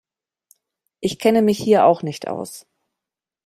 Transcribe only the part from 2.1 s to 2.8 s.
aus.